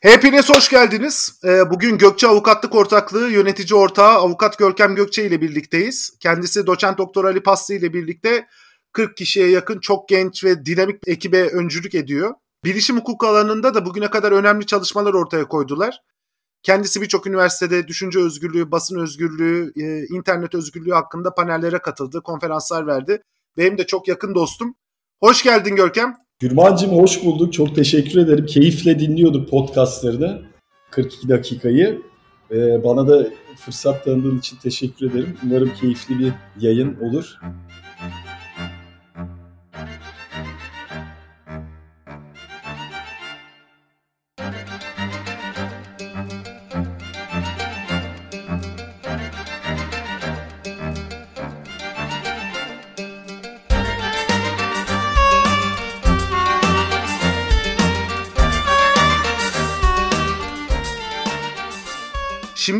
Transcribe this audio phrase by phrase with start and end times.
[0.00, 1.40] Hepiniz hoş geldiniz.
[1.44, 6.16] Ee, bugün Gökçe Avukatlık Ortaklığı yönetici ortağı Avukat Görkem Gökçe ile birlikteyiz.
[6.20, 8.46] Kendisi doçent doktor Ali Paslı ile birlikte
[8.92, 12.34] 40 kişiye yakın çok genç ve dinamik ekibe öncülük ediyor.
[12.64, 16.02] Bilişim hukuku alanında da bugüne kadar önemli çalışmalar ortaya koydular.
[16.62, 23.22] Kendisi birçok üniversitede düşünce özgürlüğü, basın özgürlüğü, e, internet özgürlüğü hakkında panellere katıldı, konferanslar verdi.
[23.56, 24.74] Benim de çok yakın dostum.
[25.20, 26.27] Hoş geldin Görkem.
[26.40, 27.52] Gürmancığım hoş bulduk.
[27.52, 28.46] Çok teşekkür ederim.
[28.46, 30.42] Keyifle dinliyorduk podcastlarını.
[30.90, 32.02] 42 dakikayı.
[32.50, 35.36] Ee, bana da fırsat tanıdığın için teşekkür ederim.
[35.44, 37.38] Umarım keyifli bir yayın olur.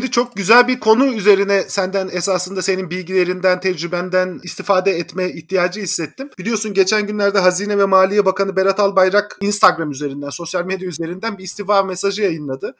[0.09, 6.29] Şimdi çok güzel bir konu üzerine senden esasında senin bilgilerinden, tecrübenden istifade etme ihtiyacı hissettim.
[6.39, 11.43] Biliyorsun geçen günlerde Hazine ve Maliye Bakanı Berat Albayrak Instagram üzerinden, sosyal medya üzerinden bir
[11.43, 12.75] istifa mesajı yayınladı.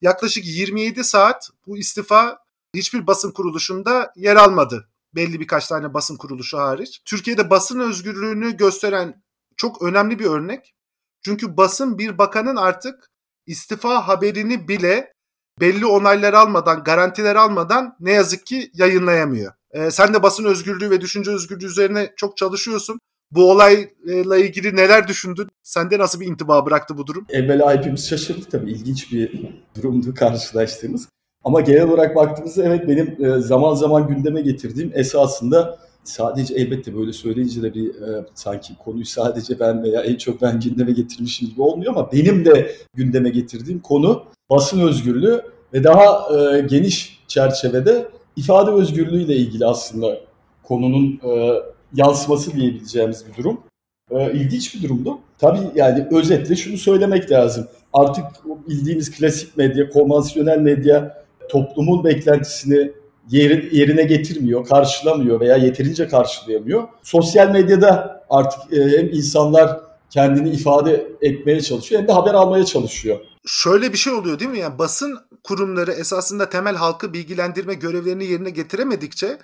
[0.00, 2.38] Yaklaşık 27 saat bu istifa
[2.74, 4.88] hiçbir basın kuruluşunda yer almadı.
[5.14, 7.02] Belli birkaç tane basın kuruluşu hariç.
[7.04, 9.22] Türkiye'de basın özgürlüğünü gösteren
[9.56, 10.74] çok önemli bir örnek.
[11.24, 13.10] Çünkü basın bir bakanın artık
[13.46, 15.12] istifa haberini bile
[15.60, 19.52] belli onaylar almadan, garantiler almadan ne yazık ki yayınlayamıyor.
[19.72, 22.98] Ee, sen de basın özgürlüğü ve düşünce özgürlüğü üzerine çok çalışıyorsun.
[23.30, 25.48] Bu olayla ilgili neler düşündün?
[25.62, 27.26] Sende nasıl bir intiba bıraktı bu durum?
[27.28, 28.70] Evvela hepimiz şaşırdık tabii.
[28.70, 31.08] İlginç bir durumdu karşılaştığımız.
[31.44, 37.12] Ama genel olarak baktığımızda evet benim e, zaman zaman gündeme getirdiğim esasında sadece elbette böyle
[37.12, 41.62] söyleyince de bir e, sanki konuyu sadece ben veya en çok ben gündeme getirmişim gibi
[41.62, 48.70] olmuyor ama benim de gündeme getirdiğim konu basın özgürlüğü ve daha e, geniş çerçevede ifade
[48.70, 50.20] özgürlüğü ile ilgili aslında
[50.62, 51.52] konunun e,
[51.94, 53.60] yansıması diyebileceğimiz bir durum.
[54.10, 55.18] E, ilginç bir durumdu.
[55.38, 57.66] Tabii yani özetle şunu söylemek lazım.
[57.92, 58.24] Artık
[58.68, 62.92] bildiğimiz klasik medya, konvansiyonel medya toplumun beklentisini
[63.32, 66.88] yerine getirmiyor, karşılamıyor veya yeterince karşılayamıyor.
[67.02, 73.20] Sosyal medyada artık e, hem insanlar kendini ifade etmeye çalışıyor hem de haber almaya çalışıyor.
[73.46, 74.58] Şöyle bir şey oluyor değil mi?
[74.58, 79.38] Yani basın kurumları esasında temel halkı bilgilendirme görevlerini yerine getiremedikçe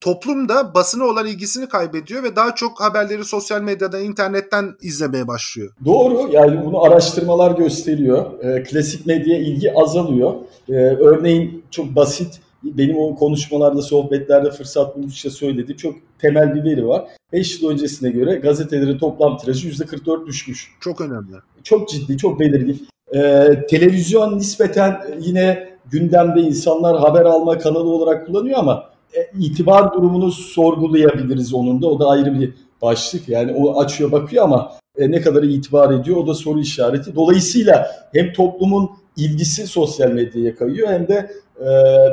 [0.00, 5.72] toplum da basına olan ilgisini kaybediyor ve daha çok haberleri sosyal medyadan, internetten izlemeye başlıyor.
[5.84, 6.32] Doğru.
[6.32, 8.44] Yani bunu araştırmalar gösteriyor.
[8.44, 10.34] E, klasik medyaya ilgi azalıyor.
[10.68, 16.88] E, örneğin çok basit benim o konuşmalarda, sohbetlerde fırsat buldukça söylediğim çok temel bir veri
[16.88, 17.04] var.
[17.32, 20.70] 5 yıl öncesine göre gazetelerin toplam tirajı %44 düşmüş.
[20.80, 21.36] Çok önemli.
[21.62, 22.88] Çok ciddi, çok belirgin.
[23.14, 30.32] Ee, televizyon nispeten yine gündemde insanlar haber alma kanalı olarak kullanıyor ama e, itibar durumunu
[30.32, 31.86] sorgulayabiliriz onun da.
[31.86, 33.28] O da ayrı bir başlık.
[33.28, 37.14] Yani o açıyor bakıyor ama e, ne kadar itibar ediyor o da soru işareti.
[37.14, 41.30] Dolayısıyla hem toplumun ilgisi sosyal medyaya kayıyor hem de
[41.60, 41.68] e,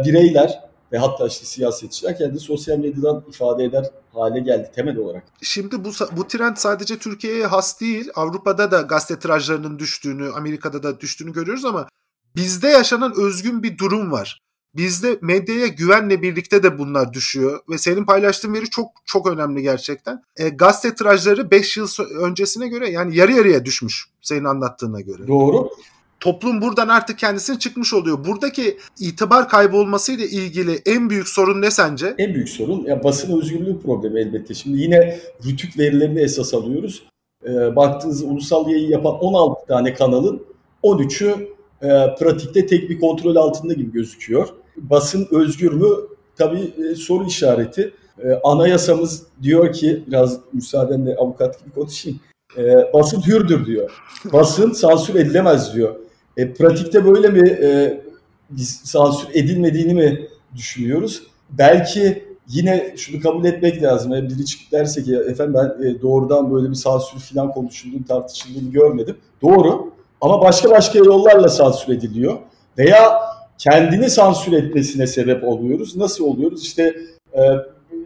[0.06, 0.60] bireyler
[0.92, 5.24] ve hatta işte siyasetçiler kendi sosyal medyadan ifade eder hale geldi temel olarak.
[5.42, 8.10] Şimdi bu bu trend sadece Türkiye'ye has değil.
[8.16, 11.88] Avrupa'da da gazete tirajlarının düştüğünü, Amerika'da da düştüğünü görüyoruz ama
[12.36, 14.42] bizde yaşanan özgün bir durum var.
[14.76, 20.24] Bizde medyaya güvenle birlikte de bunlar düşüyor ve senin paylaştığın veri çok çok önemli gerçekten.
[20.38, 21.88] E, gazete tirajları 5 yıl
[22.20, 25.28] öncesine göre yani yarı yarıya düşmüş senin anlattığına göre.
[25.28, 25.70] Doğru
[26.26, 28.26] toplum buradan artık kendisini çıkmış oluyor.
[28.26, 32.16] Buradaki itibar kaybolmasıyla ilgili en büyük sorun ne sence?
[32.18, 34.54] En büyük sorun ya basın özgürlüğü problemi elbette.
[34.54, 37.04] Şimdi yine rütük verilerini esas alıyoruz.
[37.48, 40.46] E, baktığınız ulusal yayın yapan 16 tane kanalın
[40.84, 41.48] 13'ü
[41.82, 44.48] e, pratikte tek bir kontrol altında gibi gözüküyor.
[44.78, 45.88] Basın özgür mü?
[46.38, 47.94] Tabii e, soru işareti.
[48.24, 52.20] E, anayasamız diyor ki biraz müsaadenle avukat gibi konuşayım.
[52.58, 53.92] E, basın hürdür diyor.
[54.34, 55.96] Basın sansür edilemez diyor.
[56.38, 58.02] E, pratikte böyle mi e,
[58.64, 61.24] sansür edilmediğini mi düşünüyoruz?
[61.50, 64.12] Belki yine şunu kabul etmek lazım.
[64.12, 68.72] Yani biri çıkıp derse ki efendim ben e, doğrudan böyle bir sansür falan konuşulduğunu tartışıldığını
[68.72, 69.18] görmedim.
[69.42, 72.38] Doğru ama başka başka yollarla sansür ediliyor.
[72.78, 73.20] Veya
[73.58, 75.96] kendini sansür etmesine sebep oluyoruz.
[75.96, 76.64] Nasıl oluyoruz?
[76.64, 76.96] İşte
[77.34, 77.42] e,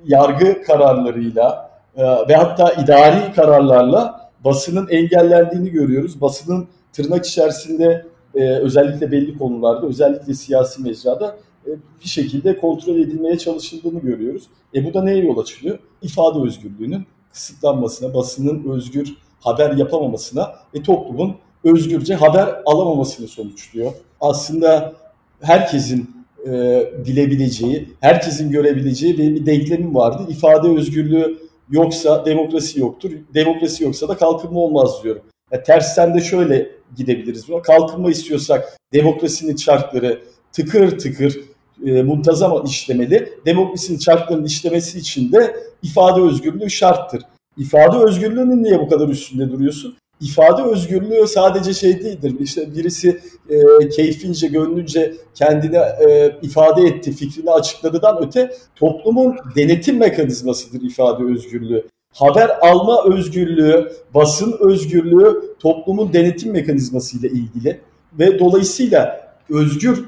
[0.05, 6.21] yargı kararlarıyla e, ve hatta idari kararlarla basının engellendiğini görüyoruz.
[6.21, 8.05] Basının tırnak içerisinde
[8.35, 11.37] e, özellikle belli konularda, özellikle siyasi mecrada
[11.67, 11.69] e,
[12.03, 14.43] bir şekilde kontrol edilmeye çalışıldığını görüyoruz.
[14.75, 15.79] E bu da neye yol açılıyor?
[16.01, 23.91] İfade özgürlüğünün kısıtlanmasına, basının özgür haber yapamamasına ve toplumun özgürce haber alamamasını sonuçluyor.
[24.21, 24.93] Aslında
[25.41, 26.09] herkesin
[26.47, 30.25] e, bilebileceği, herkesin görebileceği bir, bir denklemim vardı.
[30.29, 31.37] İfade özgürlüğü
[31.69, 33.11] yoksa demokrasi yoktur.
[33.33, 35.21] Demokrasi yoksa da kalkınma olmaz diyorum.
[35.51, 37.45] Yani tersten de şöyle gidebiliriz.
[37.63, 41.39] Kalkınma istiyorsak demokrasinin şartları tıkır tıkır
[41.85, 43.33] e, muntazam işlemeli.
[43.45, 47.21] Demokrasinin şartlarının işlemesi için de ifade özgürlüğü şarttır.
[47.57, 49.97] İfade özgürlüğünün niye bu kadar üstünde duruyorsun?
[50.21, 52.35] İfade özgürlüğü sadece şey değildir.
[52.39, 53.19] İşte birisi
[53.49, 61.87] e, keyfince, gönlünce kendini e, ifade etti, fikrini açıkladıdan öte toplumun denetim mekanizmasıdır ifade özgürlüğü.
[62.13, 67.79] Haber alma özgürlüğü, basın özgürlüğü toplumun denetim mekanizması ile ilgili
[68.19, 70.05] ve dolayısıyla özgür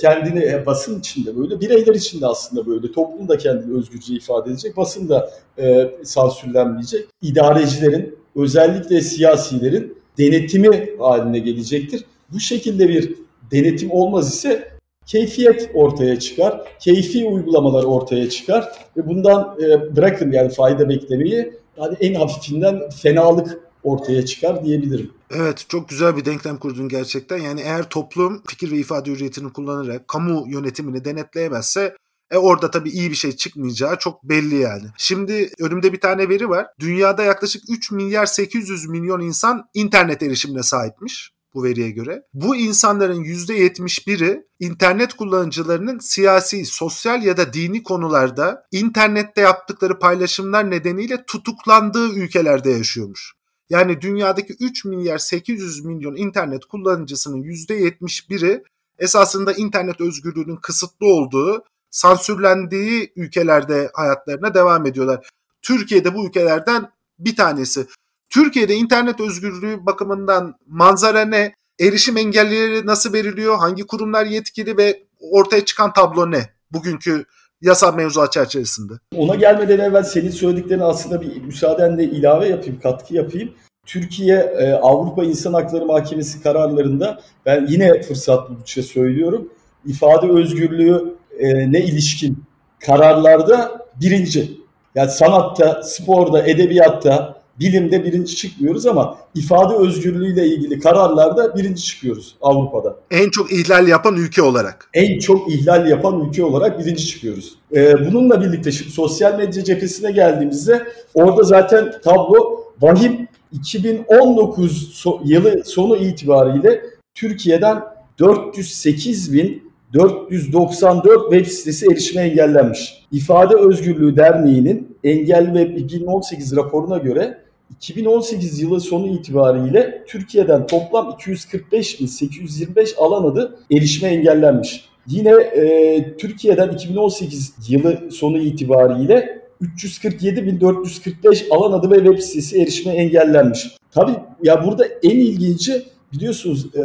[0.00, 4.76] kendini e, basın içinde böyle, bireyler içinde aslında böyle, toplum da kendini özgürce ifade edecek,
[4.76, 7.06] basın da e, sansürlenmeyecek.
[7.22, 12.04] İdarecilerin, özellikle siyasilerin denetimi haline gelecektir.
[12.32, 13.14] Bu şekilde bir
[13.50, 14.73] denetim olmaz ise
[15.06, 21.96] keyfiyet ortaya çıkar, keyfi uygulamalar ortaya çıkar ve bundan e, bırakın yani fayda beklemeyi, yani
[22.00, 25.10] en hafifinden fenalık ortaya çıkar diyebilirim.
[25.30, 27.38] Evet çok güzel bir denklem kurdun gerçekten.
[27.38, 31.94] Yani eğer toplum fikir ve ifade hürriyetini kullanarak kamu yönetimini denetleyemezse
[32.30, 34.86] e orada tabii iyi bir şey çıkmayacağı çok belli yani.
[34.96, 36.66] Şimdi önümde bir tane veri var.
[36.80, 42.22] Dünyada yaklaşık 3 milyar 800 milyon insan internet erişimine sahipmiş bu veriye göre.
[42.34, 51.24] Bu insanların %71'i internet kullanıcılarının siyasi, sosyal ya da dini konularda internette yaptıkları paylaşımlar nedeniyle
[51.26, 53.32] tutuklandığı ülkelerde yaşıyormuş.
[53.70, 58.62] Yani dünyadaki 3 milyar 800 milyon internet kullanıcısının %71'i
[58.98, 65.28] esasında internet özgürlüğünün kısıtlı olduğu, sansürlendiği ülkelerde hayatlarına devam ediyorlar.
[65.62, 67.86] Türkiye'de bu ülkelerden bir tanesi.
[68.34, 71.54] Türkiye'de internet özgürlüğü bakımından manzara ne?
[71.80, 73.58] Erişim engelleri nasıl veriliyor?
[73.58, 76.50] Hangi kurumlar yetkili ve ortaya çıkan tablo ne?
[76.72, 77.24] Bugünkü
[77.62, 78.92] yasal mevzuat çerçevesinde.
[79.16, 83.52] Ona gelmeden evvel senin söylediklerini aslında bir müsaadenle ilave yapayım, katkı yapayım.
[83.86, 89.52] Türkiye e, Avrupa İnsan Hakları Mahkemesi kararlarında ben yine fırsat buldukça söylüyorum.
[89.86, 92.44] ifade özgürlüğü e, ne ilişkin
[92.80, 94.60] kararlarda birinci.
[94.94, 102.96] Yani sanatta, sporda, edebiyatta, bilimde birinci çıkmıyoruz ama ifade özgürlüğüyle ilgili kararlarda birinci çıkıyoruz Avrupa'da.
[103.10, 104.90] En çok ihlal yapan ülke olarak.
[104.94, 107.54] En çok ihlal yapan ülke olarak birinci çıkıyoruz.
[107.76, 115.96] Ee, bununla birlikte şimdi sosyal medya cephesine geldiğimizde orada zaten tablo vahim 2019 yılı sonu
[115.96, 116.82] itibariyle
[117.14, 117.82] Türkiye'den
[118.18, 123.04] 408 bin 494 web sitesi erişime engellenmiş.
[123.12, 127.43] İfade Özgürlüğü Derneği'nin Engelli Web 2018 raporuna göre
[127.76, 134.84] 2018 yılı sonu itibariyle Türkiye'den toplam 245.825 alan adı erişime engellenmiş.
[135.06, 143.76] Yine e, Türkiye'den 2018 yılı sonu itibariyle 347.445 alan adı ve web sitesi erişime engellenmiş.
[143.90, 145.82] Tabii ya burada en ilginci
[146.12, 146.80] biliyorsunuz e,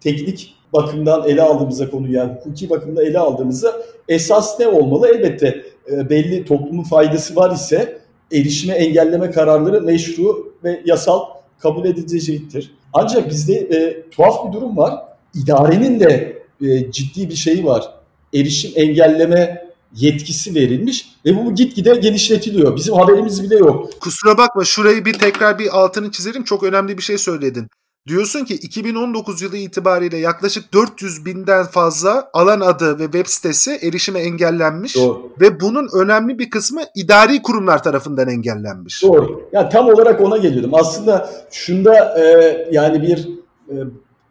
[0.00, 3.72] teknik bakımdan ele aldığımızda konuyu yani hukuki bakımda ele aldığımızda
[4.08, 5.08] esas ne olmalı?
[5.08, 5.62] Elbette
[5.92, 8.01] e, belli toplumun faydası var ise
[8.32, 11.20] erişime engelleme kararları meşru ve yasal
[11.58, 12.74] kabul edilecektir.
[12.92, 14.94] Ancak bizde e, tuhaf bir durum var.
[15.34, 17.94] İdarenin de e, ciddi bir şeyi var.
[18.34, 22.76] Erişim engelleme yetkisi verilmiş ve bu gitgide genişletiliyor.
[22.76, 24.00] Bizim haberimiz bile yok.
[24.00, 26.44] Kusura bakma şurayı bir tekrar bir altını çizelim.
[26.44, 27.68] Çok önemli bir şey söyledin.
[28.08, 34.20] Diyorsun ki 2019 yılı itibariyle yaklaşık 400 binden fazla alan adı ve web sitesi erişime
[34.20, 34.96] engellenmiş.
[34.96, 35.32] Doğru.
[35.40, 39.02] Ve bunun önemli bir kısmı idari kurumlar tarafından engellenmiş.
[39.02, 39.48] Doğru.
[39.52, 40.74] Ya tam olarak ona geliyordum.
[40.74, 43.28] Aslında şunda e, yani bir
[43.68, 43.74] e,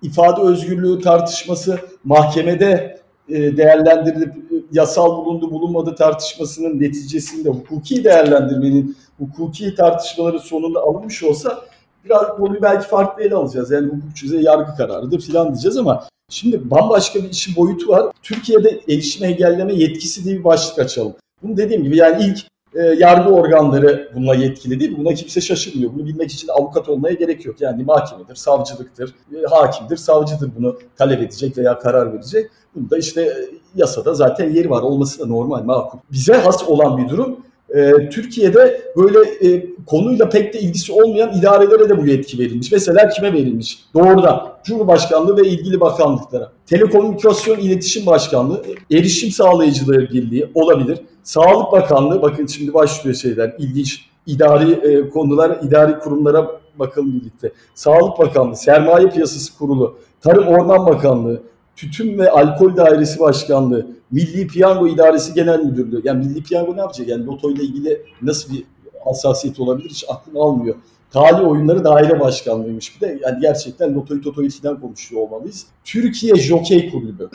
[0.02, 9.76] ifade özgürlüğü tartışması mahkemede e, değerlendirilip e, yasal bulundu bulunmadı tartışmasının neticesinde hukuki değerlendirmenin hukuki
[9.76, 11.62] tartışmaların sonunda alınmış olsa
[12.06, 13.72] biraz konuyu belki farklı ele alacağız.
[13.72, 18.06] Yani hukukçuya yargı kararıdır filan diyeceğiz ama şimdi bambaşka bir işin boyutu var.
[18.24, 21.14] Türkiye'de erişim engelleme yetkisi diye bir başlık açalım.
[21.44, 22.40] Bunu dediğim gibi yani ilk
[22.76, 24.98] e, yargı organları bununla yetkili değil mi?
[24.98, 25.94] Buna kimse şaşırmıyor.
[25.94, 27.62] Bunu bilmek için avukat olmaya gerek yok.
[27.62, 32.52] Yani mahkemedir, savcılıktır, e, hakimdir, savcıdır bunu talep edecek veya karar verecek.
[32.76, 33.36] Bunda işte e,
[33.76, 34.82] yasada zaten yeri var.
[34.82, 36.00] Olması da normal, makul.
[36.12, 37.40] Bize has olan bir durum
[37.76, 42.72] e, Türkiye'de böyle e, konuyla pek de ilgisi olmayan idarelere de bu yetki verilmiş.
[42.72, 43.80] Mesela kime verilmiş?
[43.94, 46.52] Doğrudan Cumhurbaşkanlığı ve ilgili bakanlıklara.
[46.66, 51.00] Telekomünikasyon İletişim Başkanlığı, Erişim Sağlayıcıları Birliği olabilir.
[51.24, 57.52] Sağlık Bakanlığı, bakın şimdi başlıyor şeyler, ilginç idari e, konular, idari kurumlara bakalım birlikte.
[57.76, 61.42] Sağlık Bakanlığı, Sermaye Piyasası Kurulu, Tarım Orman Bakanlığı,
[61.82, 66.02] Tütün ve Alkol Dairesi Başkanlığı, Milli Piyango İdaresi Genel Müdürlüğü.
[66.04, 67.08] Yani Milli Piyango ne yapacak?
[67.08, 68.64] Yani loto ile ilgili nasıl bir
[69.06, 70.76] hassasiyet olabilir hiç aklım almıyor.
[71.12, 73.20] Tali Oyunları Daire Başkanlığıymış bir de.
[73.24, 75.66] Yani gerçekten Lotoyu Toto'yu falan konuşuyor olmalıyız.
[75.84, 77.30] Türkiye Jokey Kulübü.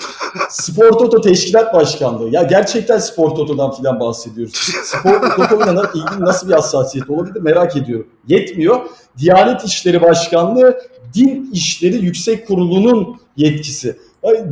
[0.50, 2.30] Spor Toto Teşkilat Başkanlığı.
[2.30, 4.54] Ya gerçekten Spor Toto'dan falan bahsediyoruz.
[4.84, 8.06] Spor Toto'yla ilgili nasıl bir hassasiyet olabilir merak ediyorum.
[8.28, 8.80] Yetmiyor.
[9.18, 10.78] Diyanet İşleri Başkanlığı
[11.14, 13.96] Din İşleri Yüksek Kurulu'nun yetkisi.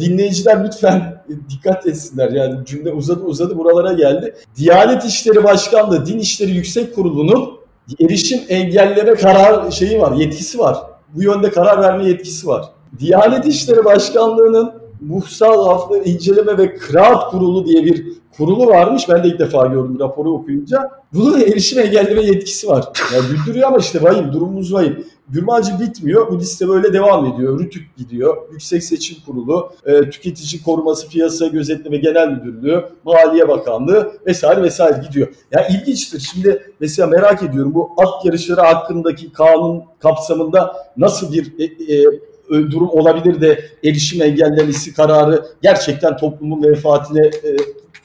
[0.00, 2.30] Dinleyiciler lütfen dikkat etsinler.
[2.30, 4.34] Yani cümle uzadı uzadı buralara geldi.
[4.56, 7.58] Diyanet İşleri Başkanlığı Din İşleri Yüksek Kurulu'nun
[8.00, 10.78] erişim engelleme karar şeyi var, yetkisi var.
[11.14, 12.64] Bu yönde karar verme yetkisi var.
[12.98, 19.08] Diyanet İşleri Başkanlığı'nın Muhsal Hafları İnceleme ve Kıraat Kurulu diye bir kurulu varmış.
[19.08, 20.90] Ben de ilk defa gördüm raporu okuyunca.
[21.12, 22.84] Bunun erişim engelleme yetkisi var.
[23.14, 25.04] Yani güldürüyor ama işte vahim, durumumuz vahim.
[25.28, 26.30] Gürmancı bitmiyor.
[26.30, 27.60] Bu liste böyle devam ediyor.
[27.60, 28.36] Rütük gidiyor.
[28.52, 35.28] Yüksek Seçim Kurulu, e, Tüketici Koruması Piyasa Gözetleme Genel Müdürlüğü, Maliye Bakanlığı vesaire vesaire gidiyor.
[35.52, 36.20] Ya yani ilginçtir.
[36.20, 42.04] Şimdi mesela merak ediyorum bu at yarışları hakkındaki kanun kapsamında nasıl bir e, e,
[42.50, 47.56] durum olabilir de erişim engellemesi kararı gerçekten toplumun menfaatine e,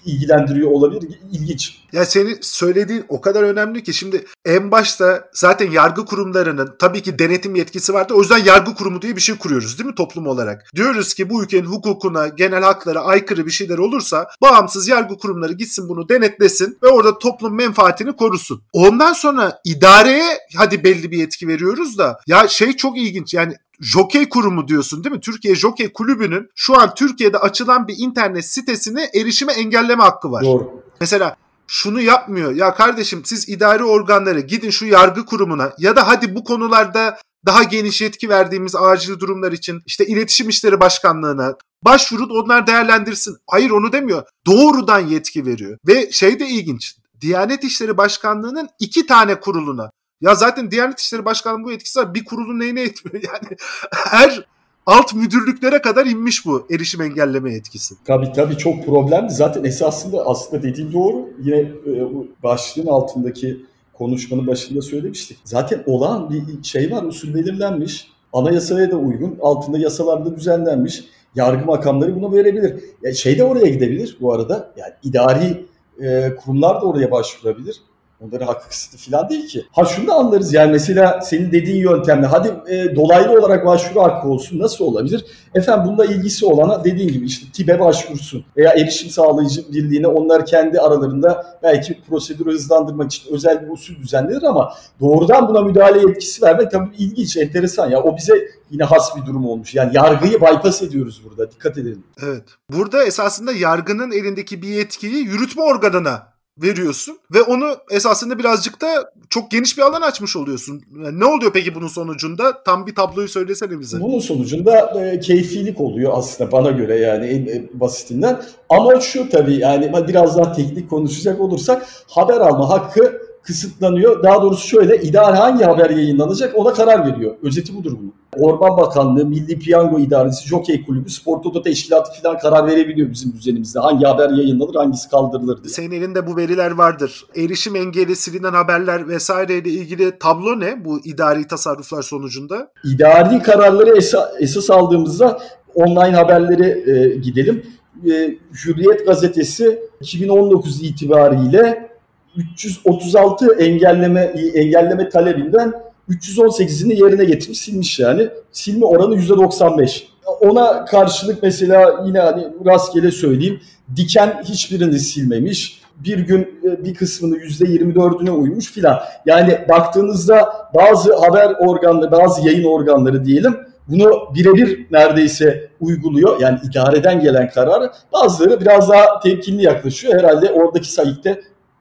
[0.05, 1.19] ilgilendiriyor olabilir.
[1.31, 1.79] İlginç.
[1.93, 7.19] Ya senin söylediğin o kadar önemli ki şimdi en başta zaten yargı kurumlarının tabii ki
[7.19, 8.13] denetim yetkisi vardı.
[8.13, 10.65] O yüzden yargı kurumu diye bir şey kuruyoruz değil mi toplum olarak?
[10.75, 15.89] Diyoruz ki bu ülkenin hukukuna, genel haklara aykırı bir şeyler olursa bağımsız yargı kurumları gitsin
[15.89, 18.62] bunu denetlesin ve orada toplum menfaatini korusun.
[18.74, 24.29] Ondan sonra idareye hadi belli bir yetki veriyoruz da ya şey çok ilginç yani Jokey
[24.29, 25.21] kurumu diyorsun değil mi?
[25.21, 30.43] Türkiye Jokey Kulübü'nün şu an Türkiye'de açılan bir internet sitesine erişime engelleme hakkı var.
[30.43, 30.83] Doğru.
[31.01, 31.36] Mesela
[31.67, 32.51] şunu yapmıyor.
[32.55, 37.63] Ya kardeşim siz idari organları gidin şu yargı kurumuna ya da hadi bu konularda daha
[37.63, 41.55] geniş yetki verdiğimiz acil durumlar için işte iletişim işleri başkanlığına
[41.86, 43.38] başvurun onlar değerlendirsin.
[43.48, 44.24] Hayır onu demiyor.
[44.45, 45.77] Doğrudan yetki veriyor.
[45.88, 46.95] Ve şey de ilginç.
[47.21, 52.13] Diyanet İşleri Başkanlığı'nın iki tane kuruluna ya zaten Diyanet İşleri Başkanlığı bu etkisi var.
[52.13, 53.23] Bir kurulun neyine etmiyor?
[53.33, 53.57] Yani
[53.91, 54.45] her
[54.85, 57.95] alt müdürlüklere kadar inmiş bu erişim engelleme etkisi.
[58.05, 59.31] Tabii tabii çok problemli.
[59.31, 61.29] Zaten esasında aslında dediğin doğru.
[61.43, 65.38] Yine e, bu başlığın altındaki konuşmanın başında söylemiştik.
[65.43, 68.07] Zaten olan bir şey var, usul belirlenmiş.
[68.33, 71.03] Anayasaya da uygun, altında yasalarda düzenlenmiş.
[71.35, 72.83] Yargı makamları buna verebilir.
[73.01, 74.71] Yani şey de oraya gidebilir bu arada.
[74.77, 75.65] Yani idari
[76.01, 77.81] e, kurumlar da oraya başvurabilir.
[78.19, 79.65] Onların hakkı falan değil ki.
[79.71, 84.27] Ha şunu da anlarız yani mesela senin dediğin yöntemle hadi e, dolaylı olarak başvuru hakkı
[84.27, 85.25] olsun nasıl olabilir?
[85.55, 90.79] Efendim bununla ilgisi olana dediğin gibi işte TİB'e başvursun veya erişim sağlayıcı birliğine onlar kendi
[90.79, 96.71] aralarında belki prosedürü hızlandırmak için özel bir usul düzenlenir ama doğrudan buna müdahale yetkisi vermek
[96.71, 98.03] tabii ilginç, enteresan ya.
[98.03, 98.33] O bize
[98.71, 99.75] yine has bir durum olmuş.
[99.75, 101.51] Yani yargıyı bypass ediyoruz burada.
[101.51, 102.03] Dikkat edelim.
[102.23, 102.43] Evet.
[102.71, 109.51] Burada esasında yargının elindeki bir yetkiyi yürütme organına veriyorsun ve onu esasında birazcık da çok
[109.51, 110.82] geniş bir alan açmış oluyorsun.
[110.92, 112.63] Ne oluyor peki bunun sonucunda?
[112.63, 114.01] Tam bir tabloyu söylesene bize.
[114.01, 118.42] Bunun sonucunda e, keyfilik oluyor aslında bana göre yani en basitinden.
[118.70, 124.24] Ama şu tabii yani biraz daha teknik konuşacak olursak haber alma hakkı kısıtlanıyor.
[124.24, 127.36] Daha doğrusu şöyle idare hangi haber yayınlanacak ona karar veriyor.
[127.43, 128.13] Özeti budur bunun.
[128.38, 133.79] Orman Bakanlığı, Milli Piyango İdaresi, Jockey Kulübü, Spor Toto Teşkilatı falan karar verebiliyor bizim düzenimizde.
[133.79, 135.74] Hangi haber yayınlanır, hangisi kaldırılır diye.
[135.74, 137.25] Senin elinde bu veriler vardır.
[137.36, 142.72] Erişim engeli, silinen haberler vesaireyle ilgili tablo ne bu idari tasarruflar sonucunda?
[142.84, 145.39] İdari kararları esa- esas aldığımızda
[145.75, 147.63] online haberleri e, gidelim.
[148.12, 151.88] E, Hürriyet gazetesi 2019 itibariyle
[152.36, 154.21] 336 engelleme
[154.55, 155.74] engelleme talebinden
[156.09, 158.29] 318'ini yerine getirmiş silmiş yani.
[158.51, 160.03] Silme oranı %95.
[160.41, 163.59] Ona karşılık mesela yine hani rastgele söyleyeyim.
[163.95, 165.81] Diken hiçbirini silmemiş.
[165.98, 169.00] Bir gün e, bir kısmını %24'üne uymuş filan.
[169.25, 173.55] Yani baktığınızda bazı haber organları, bazı yayın organları diyelim
[173.89, 176.39] bunu birebir neredeyse uyguluyor.
[176.39, 177.91] Yani idareden gelen karar.
[178.13, 180.13] Bazıları biraz daha temkinli yaklaşıyor.
[180.13, 181.38] Herhalde oradaki sayıkta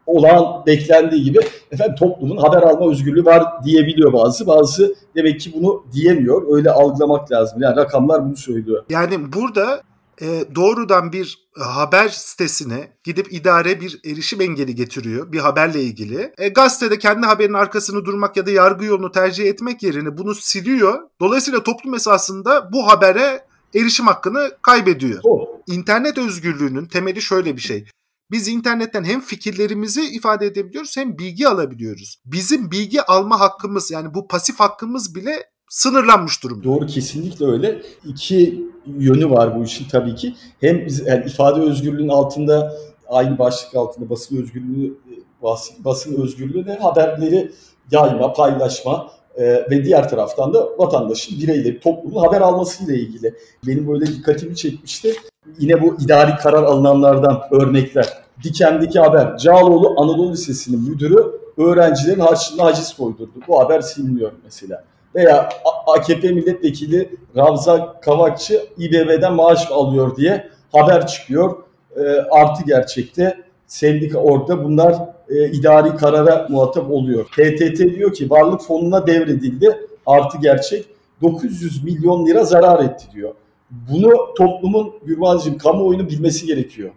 [0.08, 1.38] olağan beklendiği gibi
[1.72, 4.46] efendim toplumun haber alma özgürlüğü var diyebiliyor bazı.
[4.46, 6.56] Bazı demek ki bunu diyemiyor.
[6.56, 7.62] Öyle algılamak lazım.
[7.62, 8.84] Yani rakamlar bunu söylüyor.
[8.90, 9.82] Yani burada
[10.20, 16.32] e, doğrudan bir haber sitesine gidip idare bir erişim engeli getiriyor bir haberle ilgili.
[16.38, 20.98] E, gazetede kendi haberin arkasını durmak ya da yargı yolunu tercih etmek yerine bunu siliyor.
[21.20, 23.40] Dolayısıyla toplum esasında bu habere
[23.74, 25.20] erişim hakkını kaybediyor.
[25.24, 25.46] Oh.
[25.66, 27.84] İnternet özgürlüğünün temeli şöyle bir şey
[28.30, 32.22] Biz internetten hem fikirlerimizi ifade edebiliyoruz hem bilgi alabiliyoruz.
[32.24, 36.64] Bizim bilgi alma hakkımız yani bu pasif hakkımız bile sınırlanmış durumda.
[36.64, 37.82] Doğru kesinlikle öyle.
[38.04, 40.34] İki yönü var bu işin tabii ki.
[40.60, 42.76] Hem yani ifade özgürlüğünün altında
[43.08, 44.98] aynı başlık altında basın özgürlüğü
[45.42, 47.52] basın, basın özgürlüğü ve haberleri
[47.90, 53.34] yayma, paylaşma e, ve diğer taraftan da vatandaşın, bireyleri, toplumun haber almasıyla ilgili.
[53.66, 55.14] Benim böyle dikkatimi çekmişti.
[55.58, 58.08] Yine bu idari karar alınanlardan örnekler.
[58.42, 59.36] Diken'deki haber.
[59.36, 61.24] Cağaloğlu Anadolu Lisesi'nin müdürü
[61.56, 63.32] öğrencilerin harçlığına haciz koydurdu.
[63.48, 64.84] Bu haber siliniyor mesela.
[65.14, 65.48] Veya
[65.86, 71.56] AKP milletvekili Ravza Kavakçı İBB'den maaş alıyor diye haber çıkıyor.
[71.96, 73.36] E, artı gerçekte
[73.68, 74.94] sendika orada bunlar
[75.28, 77.24] e, idari karara muhatap oluyor.
[77.24, 80.84] PTT diyor ki varlık fonuna devredildi artı gerçek
[81.22, 83.34] 900 milyon lira zarar etti diyor.
[83.70, 86.90] Bunu toplumun Gürbancığım kamuoyunu bilmesi gerekiyor.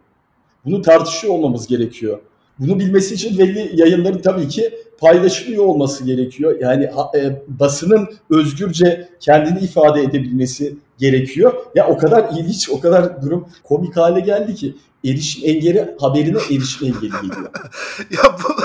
[0.66, 2.20] Bunu tartışıyor olmamız gerekiyor.
[2.60, 6.58] Bunu bilmesi için belli yayınların tabii ki paylaşılıyor olması gerekiyor.
[6.62, 11.53] Yani e, basının özgürce kendini ifade edebilmesi gerekiyor.
[11.75, 16.88] Ya o kadar ilginç, o kadar durum komik hale geldi ki erişim engeli haberine erişim
[16.88, 17.51] engeli geliyor.
[18.12, 18.48] ya bu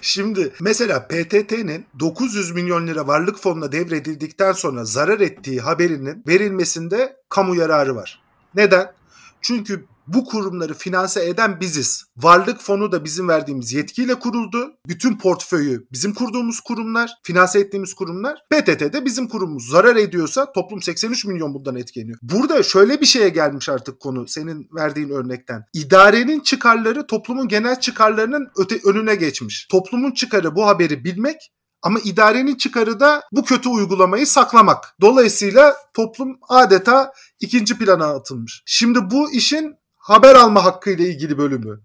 [0.00, 7.56] şimdi mesela PTT'nin 900 milyon lira varlık fonuna devredildikten sonra zarar ettiği haberinin verilmesinde kamu
[7.56, 8.22] yararı var.
[8.54, 8.92] Neden?
[9.40, 12.04] Çünkü bu kurumları finanse eden biziz.
[12.16, 14.72] Varlık fonu da bizim verdiğimiz yetkiyle kuruldu.
[14.86, 18.38] Bütün portföyü bizim kurduğumuz kurumlar, finanse ettiğimiz kurumlar.
[18.50, 19.70] PTT de bizim kurumumuz.
[19.70, 22.18] Zarar ediyorsa toplum 83 milyon bundan etkileniyor.
[22.22, 25.64] Burada şöyle bir şeye gelmiş artık konu senin verdiğin örnekten.
[25.74, 29.66] İdarenin çıkarları toplumun genel çıkarlarının öte önüne geçmiş.
[29.70, 34.94] Toplumun çıkarı bu haberi bilmek ama idarenin çıkarı da bu kötü uygulamayı saklamak.
[35.00, 38.62] Dolayısıyla toplum adeta ikinci plana atılmış.
[38.66, 41.80] Şimdi bu işin haber alma hakkı ile ilgili bölümü.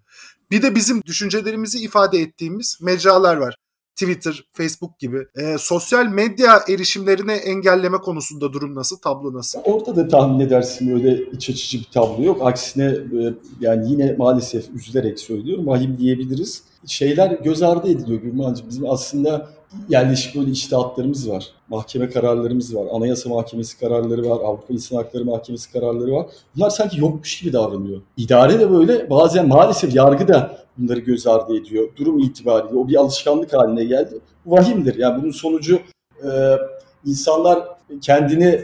[0.52, 3.56] Bir de bizim düşüncelerimizi ifade ettiğimiz mecralar var.
[3.96, 5.18] Twitter, Facebook gibi.
[5.36, 9.60] E, sosyal medya erişimlerine engelleme konusunda durum nasıl, tablo nasıl?
[9.64, 12.42] Orada da tahmin edersin öyle iç açıcı bir tablo yok.
[12.42, 16.64] Aksine e, yani yine maalesef üzülerek söylüyorum, vahim diyebiliriz.
[16.86, 18.70] Şeyler göz ardı ediliyor Gürmancığım.
[18.70, 19.50] Bizim aslında
[19.90, 21.48] yerleşik böyle içtihatlarımız var.
[21.70, 22.86] Mahkeme kararlarımız var.
[22.92, 24.40] Anayasa Mahkemesi kararları var.
[24.44, 26.26] Avrupa İnsan Hakları Mahkemesi kararları var.
[26.56, 28.02] Bunlar sanki yokmuş gibi davranıyor.
[28.18, 31.88] İdare de böyle bazen maalesef yargı da bunları göz ardı ediyor.
[31.98, 34.20] Durum itibariyle o bir alışkanlık haline geldi.
[34.46, 34.96] Bu vahimdir.
[34.96, 35.80] Yani bunun sonucu
[36.24, 36.30] e,
[37.06, 37.64] insanlar
[38.02, 38.62] kendini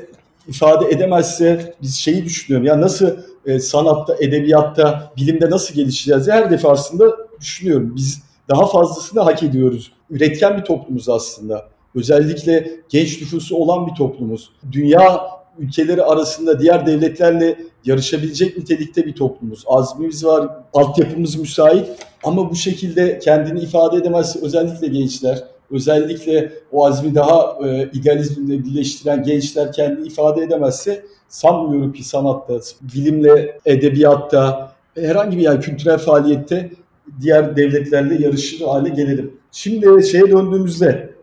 [0.47, 2.67] ifade edemezse biz şeyi düşünüyorum.
[2.67, 6.27] Ya nasıl e, sanatta, edebiyatta, bilimde nasıl gelişeceğiz?
[6.27, 7.93] Her defasında düşünüyorum.
[7.95, 8.21] Biz
[8.53, 9.91] daha fazlasını hak ediyoruz.
[10.09, 11.65] Üretken bir toplumuz aslında.
[11.95, 14.49] Özellikle genç nüfusu olan bir toplumuz.
[14.71, 15.21] Dünya
[15.59, 19.63] ülkeleri arasında diğer devletlerle yarışabilecek nitelikte bir toplumuz.
[19.67, 21.87] Azmimiz var, altyapımız müsait
[22.23, 29.23] ama bu şekilde kendini ifade edemezse özellikle gençler, özellikle o azmi daha e, idealizmle birleştiren
[29.23, 36.71] gençler kendini ifade edemezse sanmıyorum ki sanatta, bilimle, edebiyatta, herhangi bir yani kültürel faaliyette
[37.21, 39.33] diğer devletlerle yarışır hale gelelim.
[39.51, 41.13] Şimdi şeye döndüğümüzde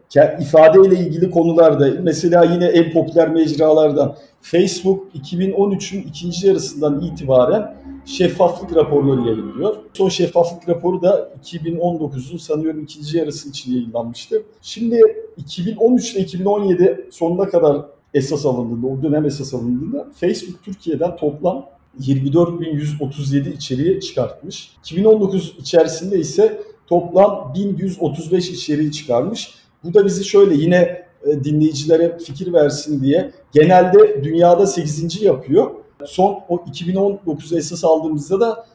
[0.41, 9.29] ifadeyle ilgili konularda mesela yine en popüler mecralardan Facebook 2013'ün ikinci yarısından itibaren şeffaflık raporları
[9.29, 9.77] yayınlıyor.
[9.95, 14.43] Son şeffaflık raporu da 2019'un sanıyorum ikinci yarısı için yayınlanmıştı.
[14.63, 15.01] Şimdi
[15.37, 21.67] 2013 ile 2017 sonuna kadar esas alındığında, o dönem esas alındığında Facebook Türkiye'den toplam
[22.01, 24.73] 24.137 içeriği çıkartmış.
[24.79, 29.55] 2019 içerisinde ise toplam 1135 içeriği çıkarmış.
[29.85, 35.23] Bu da bizi şöyle yine e, dinleyicilere fikir versin diye genelde dünyada 8.
[35.23, 35.71] yapıyor.
[36.07, 38.67] Son o 2019 esas aldığımızda da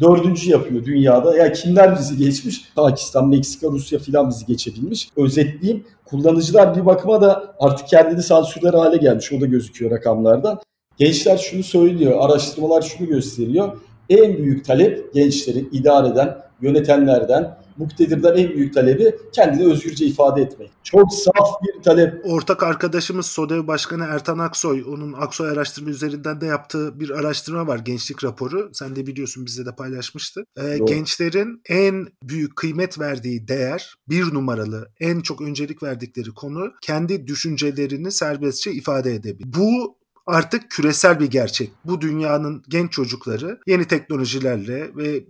[0.00, 1.36] dördüncü yapıyor dünyada.
[1.36, 2.72] Ya kimler bizi geçmiş?
[2.76, 5.08] Pakistan, Meksika, Rusya filan bizi geçebilmiş.
[5.16, 5.84] Özetleyeyim.
[6.04, 9.32] Kullanıcılar bir bakıma da artık kendini sansürler hale gelmiş.
[9.32, 10.60] O da gözüküyor rakamlardan.
[10.98, 13.72] Gençler şunu söylüyor, araştırmalar şunu gösteriyor.
[14.08, 20.70] En büyük talep gençlerin idareden, yönetenlerden, muktedirden en büyük talebi kendini özgürce ifade etmek.
[20.82, 22.20] Çok saf bir talep.
[22.24, 27.78] Ortak arkadaşımız SODEV Başkanı Ertan Aksoy, onun Aksoy araştırma üzerinden de yaptığı bir araştırma var.
[27.78, 28.70] Gençlik raporu.
[28.72, 30.44] Sen de biliyorsun bizde de paylaşmıştı.
[30.56, 37.26] Ee, gençlerin en büyük kıymet verdiği değer, bir numaralı, en çok öncelik verdikleri konu kendi
[37.26, 39.52] düşüncelerini serbestçe ifade edebilir.
[39.56, 41.70] Bu artık küresel bir gerçek.
[41.84, 45.24] Bu dünyanın genç çocukları yeni teknolojilerle ve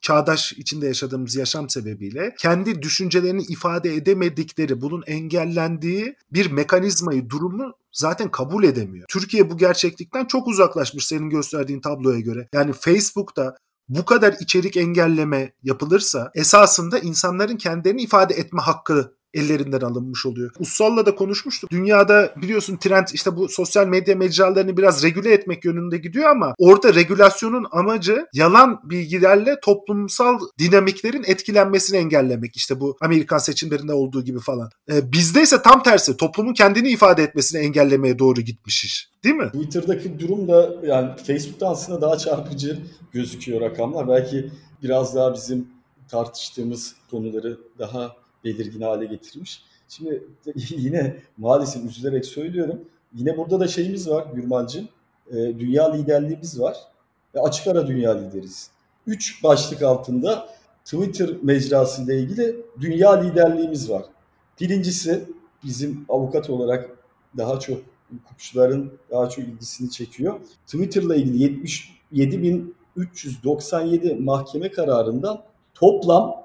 [0.00, 8.30] çağdaş içinde yaşadığımız yaşam sebebiyle kendi düşüncelerini ifade edemedikleri, bunun engellendiği bir mekanizmayı, durumu zaten
[8.30, 9.06] kabul edemiyor.
[9.08, 12.48] Türkiye bu gerçeklikten çok uzaklaşmış senin gösterdiğin tabloya göre.
[12.54, 13.56] Yani Facebook'ta
[13.88, 20.50] bu kadar içerik engelleme yapılırsa esasında insanların kendilerini ifade etme hakkı ellerinden alınmış oluyor.
[20.58, 21.70] Ussal'la da konuşmuştuk.
[21.70, 26.94] Dünyada biliyorsun trend işte bu sosyal medya mecralarını biraz regüle etmek yönünde gidiyor ama orada
[26.94, 32.56] regülasyonun amacı yalan bilgilerle toplumsal dinamiklerin etkilenmesini engellemek.
[32.56, 34.70] İşte bu Amerikan seçimlerinde olduğu gibi falan.
[34.92, 39.08] Ee, bizde ise tam tersi toplumun kendini ifade etmesini engellemeye doğru gitmiş iş.
[39.24, 39.46] Değil mi?
[39.46, 42.78] Twitter'daki durum da yani Facebook'ta aslında daha çarpıcı
[43.12, 44.08] gözüküyor rakamlar.
[44.08, 44.50] Belki
[44.82, 45.68] biraz daha bizim
[46.08, 49.62] tartıştığımız konuları daha belirgin hale getirmiş.
[49.88, 50.24] Şimdi
[50.70, 52.80] yine maalesef üzülerek söylüyorum.
[53.14, 54.88] Yine burada da şeyimiz var Gürmancığım.
[55.30, 56.76] E, dünya liderliğimiz var.
[57.34, 58.70] Ve açık ara dünya lideriz.
[59.06, 60.48] Üç başlık altında
[60.84, 64.04] Twitter mecrası ile ilgili dünya liderliğimiz var.
[64.60, 65.24] Birincisi
[65.64, 66.90] bizim avukat olarak
[67.36, 70.40] daha çok hukukçuların daha çok ilgisini çekiyor.
[70.66, 71.64] Twitter'la ilgili
[72.12, 75.42] 77.397 mahkeme kararından
[75.74, 76.43] toplam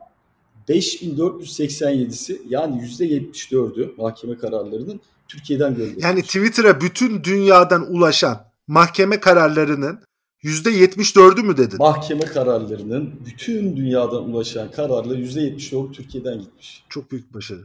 [0.70, 6.04] 5487'si yani %74'ü mahkeme kararlarının Türkiye'den gönderilmiş.
[6.04, 10.00] Yani Twitter'a bütün dünyadan ulaşan mahkeme kararlarının
[10.44, 11.78] %74'ü mü dedin?
[11.78, 16.84] Mahkeme kararlarının bütün dünyadan ulaşan kararla %74 Türkiye'den gitmiş.
[16.90, 17.62] Çok büyük başarı.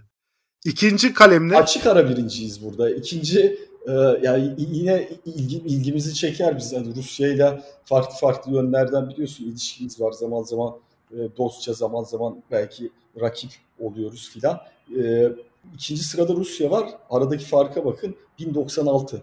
[0.64, 1.56] İkinci kalemle...
[1.56, 2.90] Açık ara birinciyiz burada.
[2.90, 6.72] İkinci e, yani yine ilgi, ilgimizi çeker biz.
[6.72, 10.12] Yani Rusya ile farklı farklı yönlerden biliyorsun ilişkimiz var.
[10.12, 10.74] Zaman zaman
[11.14, 14.60] e, dostça zaman zaman belki rakip oluyoruz filan.
[14.98, 15.32] E,
[15.74, 16.88] ikinci sırada Rusya var.
[17.10, 19.22] Aradaki farka bakın 1096.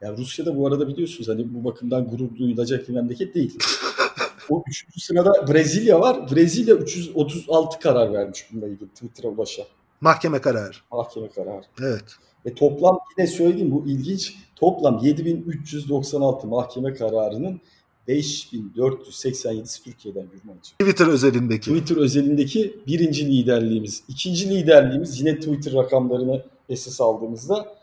[0.00, 3.58] Yani Rusya'da bu arada biliyorsunuz hani bu bakımdan gurur duyulacak bir memleket değil.
[4.50, 6.30] o üçüncü sırada Brezilya var.
[6.30, 9.66] Brezilya 336 karar vermiş bununla ilgili Twitter'a ulaşan.
[10.00, 10.76] Mahkeme kararı.
[10.92, 11.64] Mahkeme kararı.
[11.80, 12.04] Evet.
[12.46, 14.36] Ve toplam yine söyleyeyim bu ilginç.
[14.56, 17.60] Toplam 7396 mahkeme kararının
[18.08, 20.76] 5487'si Türkiye'den Gürmancığım.
[20.78, 21.60] Twitter özelindeki.
[21.60, 24.04] Twitter özelindeki birinci liderliğimiz.
[24.08, 27.74] İkinci liderliğimiz yine Twitter rakamlarını esas aldığımızda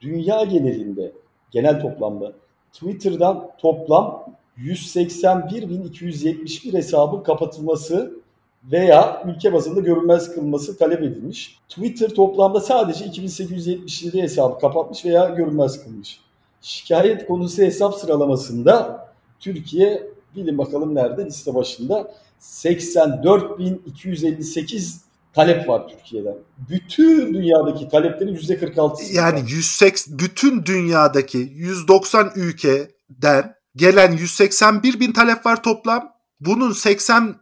[0.00, 1.12] dünya genelinde
[1.50, 2.32] genel toplamda
[2.72, 4.24] Twitter'dan toplam
[4.58, 8.20] 181.271 hesabın kapatılması
[8.64, 11.58] veya ülke bazında görünmez kılması talep edilmiş.
[11.68, 16.20] Twitter toplamda sadece 2877 hesabı kapatmış veya görünmez kılmış.
[16.60, 19.09] Şikayet konusu hesap sıralamasında
[19.40, 20.02] Türkiye
[20.36, 24.96] bilin bakalım nerede liste başında 84.258
[25.32, 26.34] talep var Türkiye'den.
[26.70, 29.14] Bütün dünyadaki taleplerin %46'sı.
[29.14, 36.12] Yani 180 bütün dünyadaki 190 ülkeden gelen 181 bin talep var toplam.
[36.40, 37.38] Bunun 81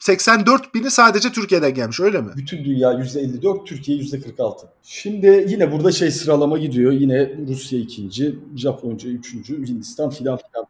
[0.00, 2.30] 84 bini sadece Türkiye'den gelmiş öyle mi?
[2.36, 4.66] Bütün dünya %54, Türkiye %46.
[4.82, 6.92] Şimdi yine burada şey sıralama gidiyor.
[6.92, 10.66] Yine Rusya ikinci, Japonca üçüncü, Hindistan filan filan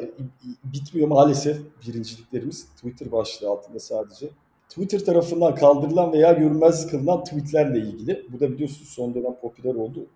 [0.64, 2.66] bitmiyor maalesef birinciliklerimiz.
[2.66, 4.30] Twitter başlığı altında sadece.
[4.70, 8.26] Twitter tarafından kaldırılan veya görünmez kılınan tweetlerle ilgili.
[8.34, 10.08] Bu da biliyorsunuz son dönem popüler oldu.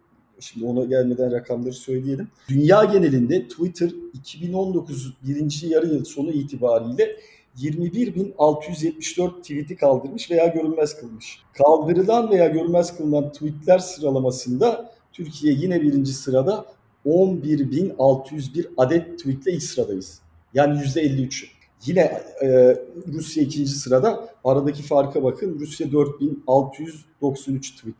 [0.41, 2.27] Şimdi ona gelmeden rakamları söyleyelim.
[2.49, 7.17] Dünya genelinde Twitter 2019 birinci yarı yıl sonu itibariyle
[7.57, 11.39] 21.674 tweet'i kaldırmış veya görünmez kılmış.
[11.57, 16.65] Kaldırılan veya görünmez kılınan tweetler sıralamasında Türkiye yine birinci sırada
[17.05, 20.21] 11.601 adet tweetle ilk sıradayız.
[20.53, 21.45] Yani %53.
[21.85, 22.77] Yine e,
[23.07, 24.29] Rusya ikinci sırada.
[24.43, 25.59] Aradaki farka bakın.
[25.59, 27.95] Rusya 4693 tweet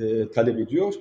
[0.00, 0.94] e, talep ediyor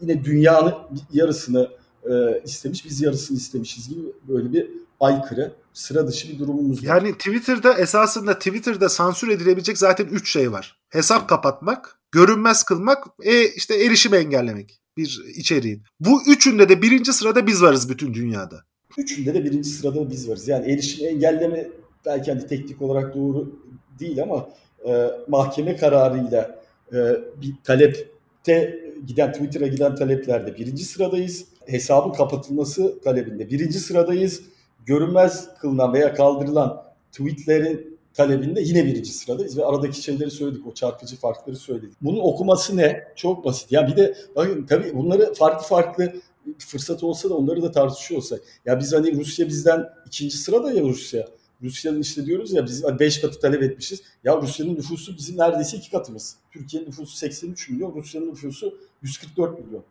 [0.00, 0.74] yine dünyanın
[1.12, 1.68] yarısını
[2.10, 6.88] e, istemiş, biz yarısını istemişiz gibi böyle bir aykırı, sıra dışı bir durumumuz var.
[6.88, 10.80] Yani Twitter'da esasında Twitter'da sansür edilebilecek zaten 3 şey var.
[10.88, 15.82] Hesap kapatmak, görünmez kılmak, e, işte erişim engellemek bir içeriğin.
[16.00, 18.64] Bu üçünde de birinci sırada biz varız bütün dünyada.
[18.98, 20.48] Üçünde de birinci sırada biz varız.
[20.48, 21.68] Yani erişim engelleme
[22.06, 23.60] belki hani teknik olarak doğru
[23.98, 24.48] değil ama
[24.88, 26.96] e, mahkeme kararıyla e,
[27.42, 31.44] bir talepte giden Twitter'a giden taleplerde birinci sıradayız.
[31.66, 34.42] Hesabın kapatılması talebinde birinci sıradayız.
[34.86, 36.82] Görünmez kılınan veya kaldırılan
[37.12, 40.66] tweetlerin talebinde yine birinci sıradayız ve aradaki şeyleri söyledik.
[40.66, 41.94] O çarpıcı farkları söyledik.
[42.02, 43.04] Bunun okuması ne?
[43.16, 43.72] Çok basit.
[43.72, 46.12] Ya bir de bakın tabii bunları farklı farklı
[46.58, 48.40] fırsat olsa da onları da tartışıyor olsak.
[48.64, 51.26] Ya biz hani Rusya bizden ikinci sırada ya Rusya.
[51.62, 54.02] Rusya'nın işte diyoruz ya biz 5 katı talep etmişiz.
[54.24, 56.36] Ya Rusya'nın nüfusu bizim neredeyse iki katımız.
[56.52, 59.84] Türkiye'nin nüfusu 83 milyon, Rusya'nın nüfusu 144 milyon.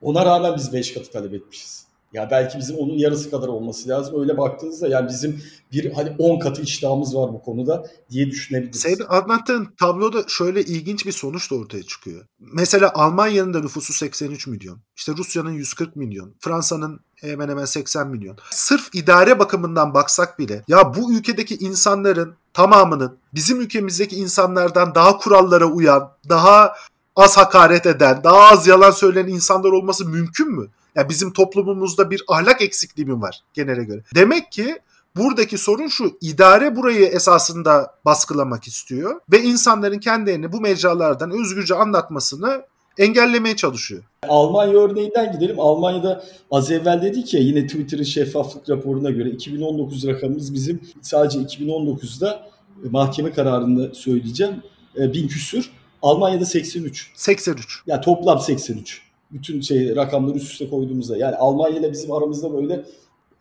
[0.00, 1.86] Ona rağmen biz 5 katı talep etmişiz.
[2.12, 4.20] Ya belki bizim onun yarısı kadar olması lazım.
[4.20, 8.80] Öyle baktığınızda yani bizim bir hani 10 katı iştahımız var bu konuda diye düşünebiliriz.
[8.80, 12.26] Senin anlattığın tabloda şöyle ilginç bir sonuç da ortaya çıkıyor.
[12.38, 14.80] Mesela Almanya'nın da nüfusu 83 milyon.
[14.96, 16.34] İşte Rusya'nın 140 milyon.
[16.40, 18.36] Fransa'nın hemen hemen 80 milyon.
[18.50, 25.66] Sırf idare bakımından baksak bile ya bu ülkedeki insanların tamamının bizim ülkemizdeki insanlardan daha kurallara
[25.66, 26.74] uyan, daha
[27.16, 30.66] az hakaret eden, daha az yalan söyleyen insanlar olması mümkün mü?
[30.94, 34.02] Yani bizim toplumumuzda bir ahlak eksikliği mi var genele göre?
[34.14, 34.78] Demek ki
[35.16, 36.18] buradaki sorun şu.
[36.20, 42.62] idare burayı esasında baskılamak istiyor ve insanların kendilerini bu mecralardan özgürce anlatmasını
[42.98, 44.02] engellemeye çalışıyor.
[44.28, 45.60] Almanya örneğinden gidelim.
[45.60, 52.46] Almanya'da az evvel dedik ya yine Twitter'ın şeffaflık raporuna göre 2019 rakamımız bizim sadece 2019'da
[52.90, 54.62] mahkeme kararını söyleyeceğim.
[54.98, 55.70] E, bin küsür.
[56.02, 57.10] Almanya'da 83.
[57.14, 57.82] 83.
[57.86, 59.02] Yani toplam 83.
[59.30, 61.16] Bütün şey rakamları üst üste koyduğumuzda.
[61.16, 62.84] Yani Almanya ile bizim aramızda böyle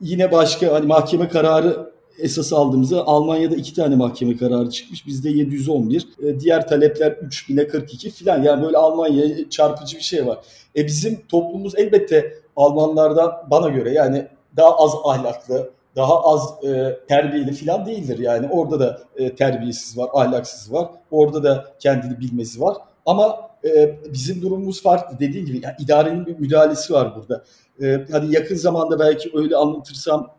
[0.01, 5.07] yine başka hani mahkeme kararı esas aldığımızda Almanya'da iki tane mahkeme kararı çıkmış.
[5.07, 6.07] Bizde 711.
[6.23, 8.43] E, diğer talepler 3000'e 42 filan.
[8.43, 10.37] Yani böyle Almanya çarpıcı bir şey var.
[10.75, 17.53] E bizim toplumumuz elbette Almanlardan bana göre yani daha az ahlaklı, daha az e, terbiyeli
[17.53, 18.19] falan değildir.
[18.19, 20.87] Yani orada da e, terbiyesiz var, ahlaksız var.
[21.11, 22.77] Orada da kendini bilmesi var.
[23.05, 25.19] Ama e, bizim durumumuz farklı.
[25.19, 27.43] Dediğim gibi yani idarenin bir müdahalesi var burada.
[27.81, 30.35] E, hani yakın zamanda belki öyle anlatırsam,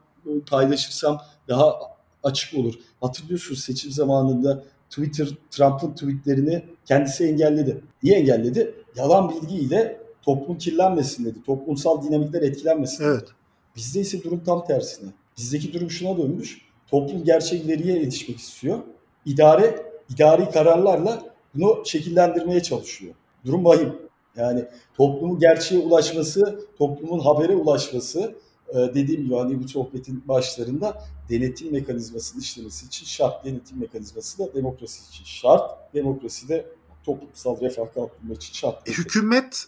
[0.50, 1.78] paylaşırsam daha
[2.22, 2.74] açık olur.
[3.00, 7.84] Hatırlıyorsunuz seçim zamanında Twitter Trump'ın tweetlerini kendisi engelledi.
[8.02, 8.74] Niye engelledi?
[8.96, 11.42] Yalan bilgiyle toplum kirlenmesin dedi.
[11.46, 13.12] Toplumsal dinamikler etkilenmesin dedi.
[13.12, 13.28] Evet.
[13.76, 15.10] Bizde ise durum tam tersine.
[15.38, 16.60] Bizdeki durum şuna dönmüş.
[16.86, 18.78] Toplum gerçek veriye yetişmek istiyor.
[19.24, 19.82] İdare,
[20.14, 21.22] idari kararlarla
[21.54, 23.14] bunu şekillendirmeye çalışıyor.
[23.44, 23.92] Durum vahim.
[24.36, 24.64] Yani
[24.96, 28.34] toplumun gerçeğe ulaşması, toplumun habere ulaşması
[28.74, 33.44] dediğim gibi hani bu sohbetin başlarında denetim mekanizmasının işlemesi için şart.
[33.44, 35.94] Denetim mekanizması da demokrasi için şart.
[35.94, 36.66] Demokrasi de
[37.04, 38.88] toplumsal refah kalkınma için şart.
[38.88, 39.66] E, hükümet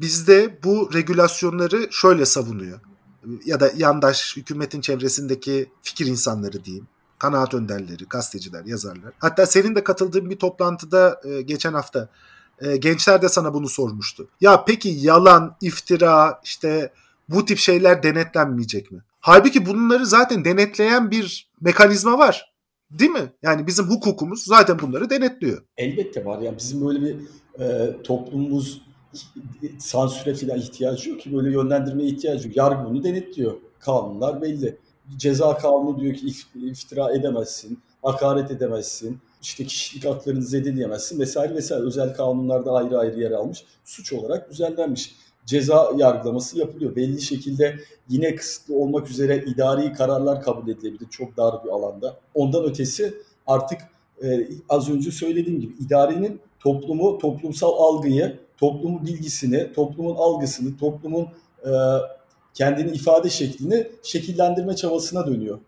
[0.00, 2.80] bizde bu regülasyonları şöyle savunuyor
[3.44, 6.86] ya da yandaş hükümetin çevresindeki fikir insanları diyeyim.
[7.18, 9.12] Kanaat önderleri, gazeteciler, yazarlar.
[9.18, 12.08] Hatta senin de katıldığın bir toplantıda e, geçen hafta
[12.58, 14.28] e, gençler de sana bunu sormuştu.
[14.40, 16.92] Ya peki yalan, iftira, işte
[17.28, 19.00] bu tip şeyler denetlenmeyecek mi?
[19.20, 22.54] Halbuki bunları zaten denetleyen bir mekanizma var.
[22.90, 23.32] Değil mi?
[23.42, 25.62] Yani bizim hukukumuz zaten bunları denetliyor.
[25.76, 26.40] Elbette var.
[26.40, 27.16] Yani bizim böyle bir
[27.60, 28.82] e, toplumumuz
[29.78, 32.56] sansüre falan ihtiyacı yok ki böyle yönlendirmeye ihtiyacı yok.
[32.56, 33.54] Yargı bunu denetliyor.
[33.80, 34.78] Kanunlar belli.
[35.16, 41.84] Ceza kanunu diyor ki iftira edemezsin, hakaret edemezsin, işte kişilik haklarını zedeleyemezsin vesaire vesaire.
[41.84, 43.64] Özel kanunlarda ayrı ayrı yer almış.
[43.84, 45.14] Suç olarak düzenlenmiş.
[45.46, 46.96] Ceza yargılaması yapılıyor.
[46.96, 52.20] Belli şekilde yine kısıtlı olmak üzere idari kararlar kabul edilebilir çok dar bir alanda.
[52.34, 53.14] Ondan ötesi
[53.46, 53.78] artık
[54.22, 61.28] e, az önce söylediğim gibi idarenin toplumu, toplumsal algıyı toplumun bilgisini, toplumun algısını, toplumun
[61.64, 61.70] e,
[62.54, 65.58] kendini ifade şeklini şekillendirme çabasına dönüyor.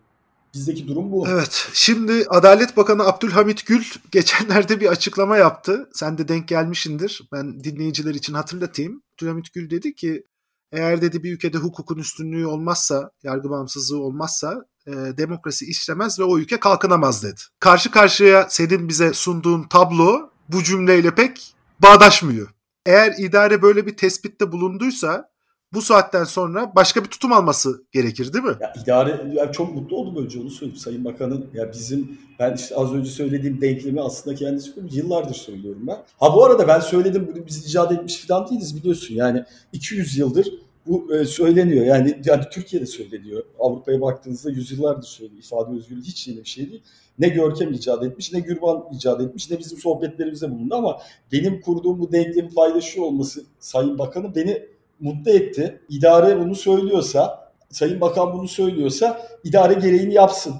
[0.53, 1.27] Bizdeki durum bu.
[1.27, 1.67] Evet.
[1.73, 5.89] Şimdi Adalet Bakanı Abdülhamit Gül geçenlerde bir açıklama yaptı.
[5.93, 7.21] Sen de denk gelmişindir.
[7.33, 9.01] Ben dinleyiciler için hatırlatayım.
[9.17, 10.23] Abdülhamit Gül dedi ki
[10.71, 16.39] eğer dedi bir ülkede hukukun üstünlüğü olmazsa, yargı bağımsızlığı olmazsa e, demokrasi işlemez ve o
[16.39, 17.41] ülke kalkınamaz dedi.
[17.59, 24.51] Karşı karşıya senin bize sunduğun tablo bu cümleyle pek bağdaşmıyor eğer idare böyle bir tespitte
[24.51, 25.29] bulunduysa
[25.73, 28.55] bu saatten sonra başka bir tutum alması gerekir değil mi?
[28.61, 31.45] Ya idare ya çok mutlu oldum önce onu söyleyeyim Sayın Bakan'ın.
[31.53, 34.93] Ya bizim ben işte az önce söylediğim denklemi aslında kendisi koymuş.
[34.93, 35.97] Yıllardır söylüyorum ben.
[36.17, 39.15] Ha bu arada ben söyledim bunu biz icat etmiş falan değiliz biliyorsun.
[39.15, 40.47] Yani 200 yıldır
[40.87, 41.85] bu e, söyleniyor.
[41.85, 43.43] Yani yani Türkiye'de söyleniyor.
[43.59, 45.43] Avrupa'ya baktığınızda yüzyıllardır söyleniyor.
[45.43, 46.83] İfade özgürlüğü hiç yeni bir şey değil.
[47.19, 51.01] Ne Görkem icat etmiş, ne Gürban icat etmiş, ne bizim sohbetlerimizde bulundu ama
[51.31, 54.67] benim kurduğum bu denklemi paylaşıyor olması Sayın Bakan'ın beni
[54.99, 55.81] mutlu etti.
[55.89, 60.55] İdare bunu söylüyorsa, Sayın Bakan bunu söylüyorsa idare gereğini yapsın.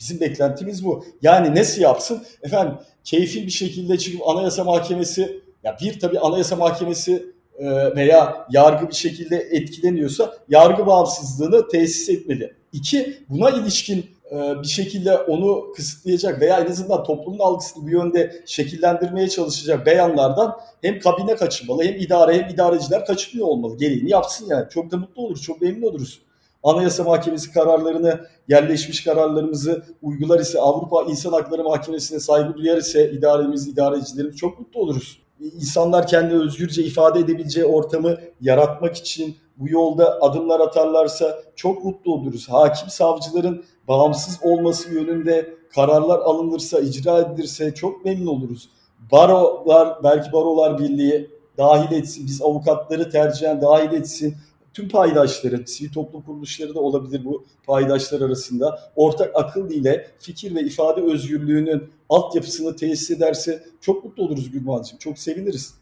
[0.00, 1.04] Bizim beklentimiz bu.
[1.22, 2.22] Yani nasıl yapsın?
[2.42, 2.74] Efendim
[3.04, 7.26] keyfi bir şekilde çıkıp Anayasa Mahkemesi, ya bir tabii Anayasa Mahkemesi
[7.58, 12.54] e, veya yargı bir şekilde etkileniyorsa yargı bağımsızlığını tesis etmeli.
[12.72, 19.28] İki, buna ilişkin bir şekilde onu kısıtlayacak veya en azından toplumun algısını bir yönde şekillendirmeye
[19.28, 23.76] çalışacak beyanlardan hem kabine kaçınmalı hem idare hem idareciler kaçınmıyor olmalı.
[23.76, 24.68] Gereğini yapsın yani.
[24.70, 26.20] Çok da mutlu oluruz, çok memnun oluruz.
[26.62, 33.68] Anayasa Mahkemesi kararlarını, yerleşmiş kararlarımızı uygular ise, Avrupa İnsan Hakları Mahkemesi'ne saygı duyar ise idaremiz,
[33.68, 35.25] idarecilerimiz çok mutlu oluruz.
[35.40, 42.48] İnsanlar kendi özgürce ifade edebileceği ortamı yaratmak için bu yolda adımlar atarlarsa çok mutlu oluruz.
[42.48, 48.68] Hakim savcıların bağımsız olması yönünde kararlar alınırsa, icra edilirse çok memnun oluruz.
[49.12, 54.36] Barolar, belki Barolar Birliği dahil etsin, biz avukatları tercihen dahil etsin.
[54.76, 58.80] Tüm paydaşları, sivil toplum kuruluşları da olabilir bu paydaşlar arasında.
[58.96, 64.98] Ortak akıl ile fikir ve ifade özgürlüğünün altyapısını tesis ederse çok mutlu oluruz Gülmancığım.
[64.98, 65.74] Çok seviniriz.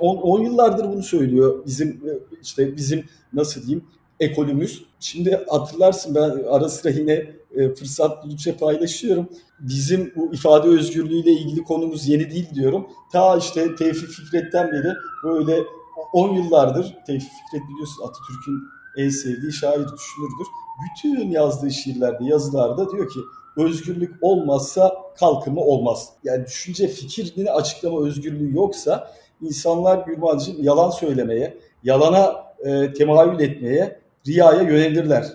[0.00, 2.00] 10 yıllardır bunu söylüyor bizim
[2.42, 3.84] işte bizim nasıl diyeyim
[4.20, 4.84] ekolümüz.
[5.00, 7.26] Şimdi hatırlarsın ben ara sıra yine
[7.56, 9.28] e, fırsat buldukça paylaşıyorum.
[9.60, 12.86] Bizim bu ifade özgürlüğüyle ilgili konumuz yeni değil diyorum.
[13.12, 14.92] Ta işte Tevfik Fikret'ten beri
[15.24, 15.64] böyle
[16.12, 18.62] 10 yıllardır Tevfik Fikret biliyorsun Atatürk'ün
[18.96, 20.46] en sevdiği şair düşünürdür.
[20.84, 23.20] Bütün yazdığı şiirlerde, yazılarda diyor ki
[23.56, 26.08] özgürlük olmazsa kalkınma olmaz.
[26.24, 34.62] Yani düşünce fikrini açıklama özgürlüğü yoksa insanlar Gülmancığım yalan söylemeye, yalana e, temayül etmeye, riyaya
[34.62, 35.26] yönelirler.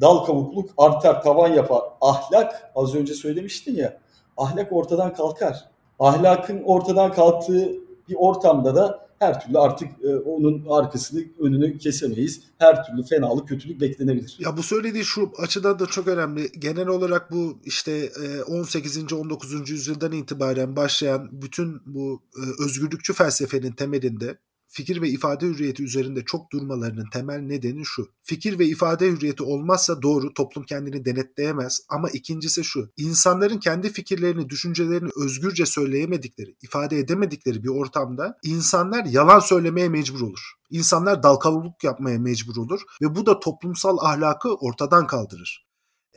[0.00, 1.82] Dal kavukluk artar, tavan yapar.
[2.00, 3.98] Ahlak, az önce söylemiştin ya,
[4.36, 5.64] ahlak ortadan kalkar.
[5.98, 7.72] Ahlakın ortadan kalktığı
[8.08, 12.42] bir ortamda da her türlü artık e, onun arkasını önünü kesemeyiz.
[12.58, 14.36] Her türlü fenalık, kötülük beklenebilir.
[14.38, 16.52] Ya bu söylediği şu açıdan da çok önemli.
[16.58, 18.10] Genel olarak bu işte
[18.48, 19.12] 18.
[19.12, 19.70] E, 19.
[19.70, 24.38] yüzyıldan itibaren başlayan bütün bu e, özgürlükçü felsefenin temelinde
[24.72, 28.08] fikir ve ifade hürriyeti üzerinde çok durmalarının temel nedeni şu.
[28.22, 32.90] Fikir ve ifade hürriyeti olmazsa doğru toplum kendini denetleyemez ama ikincisi şu.
[32.96, 40.52] İnsanların kendi fikirlerini, düşüncelerini özgürce söyleyemedikleri, ifade edemedikleri bir ortamda insanlar yalan söylemeye mecbur olur.
[40.70, 45.66] İnsanlar dalkavuluk yapmaya mecbur olur ve bu da toplumsal ahlakı ortadan kaldırır.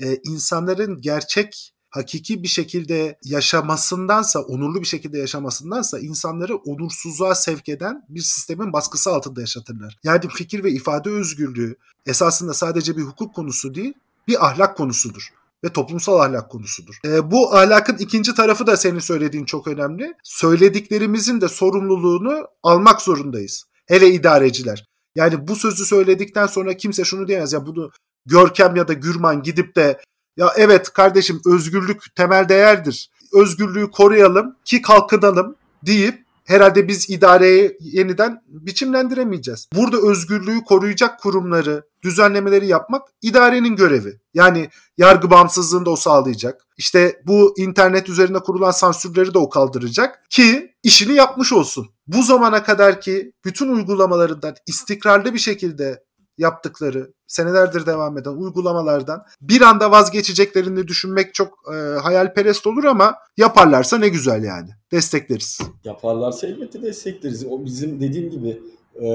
[0.01, 8.05] Ee, insanların gerçek hakiki bir şekilde yaşamasındansa, onurlu bir şekilde yaşamasındansa insanları onursuzluğa sevk eden
[8.10, 9.97] bir sistemin baskısı altında yaşatırlar.
[10.03, 13.93] Yani fikir ve ifade özgürlüğü esasında sadece bir hukuk konusu değil,
[14.27, 15.29] bir ahlak konusudur
[15.63, 16.95] ve toplumsal ahlak konusudur.
[17.05, 20.13] E, bu ahlakın ikinci tarafı da senin söylediğin çok önemli.
[20.23, 23.63] Söylediklerimizin de sorumluluğunu almak zorundayız.
[23.86, 24.86] Hele idareciler.
[25.15, 27.91] Yani bu sözü söyledikten sonra kimse şunu diyemez ya bunu
[28.25, 29.99] Görkem ya da Gürman gidip de
[30.38, 33.10] ya evet kardeşim özgürlük temel değerdir.
[33.34, 39.67] Özgürlüğü koruyalım ki kalkınalım deyip herhalde biz idareyi yeniden biçimlendiremeyeceğiz.
[39.76, 44.19] Burada özgürlüğü koruyacak kurumları, düzenlemeleri yapmak idarenin görevi.
[44.34, 46.67] Yani yargı bağımsızlığını da o sağlayacak.
[46.78, 51.89] İşte bu internet üzerinde kurulan sansürleri de o kaldıracak ki işini yapmış olsun.
[52.08, 56.04] Bu zamana kadar ki bütün uygulamalarından istikrarlı bir şekilde
[56.38, 63.98] yaptıkları, senelerdir devam eden uygulamalardan bir anda vazgeçeceklerini düşünmek çok e, hayalperest olur ama yaparlarsa
[63.98, 64.69] ne güzel yani.
[64.91, 65.60] Destekleriz.
[65.84, 67.45] Yaparlarsa elbette destekleriz.
[67.45, 68.62] O bizim dediğim gibi
[69.02, 69.08] e,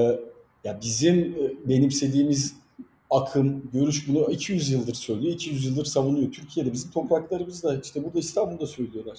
[0.63, 2.53] ya bizim e, benimsediğimiz
[3.09, 5.33] akım, görüş bunu 200 yıldır söylüyor.
[5.33, 6.31] 200 yıldır savunuyor.
[6.31, 9.17] Türkiye'de bizim topraklarımızda işte burada İstanbul'da söylüyorlar.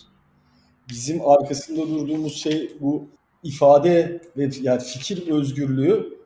[0.88, 3.06] Bizim arkasında durduğumuz şey bu
[3.42, 6.21] ifade ve yani fikir özgürlüğü